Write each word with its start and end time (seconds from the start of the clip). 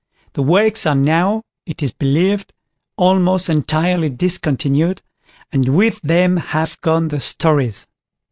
The 0.33 0.41
wakes 0.41 0.87
are 0.87 0.95
now, 0.95 1.43
it 1.67 1.83
is 1.83 1.91
believed, 1.93 2.53
almost 2.97 3.49
entirely 3.49 4.09
discontinued, 4.09 5.03
and 5.51 5.75
with 5.75 6.01
them 6.01 6.37
have 6.37 6.81
gone 6.81 7.09
the 7.09 7.19
stories. 7.19 7.85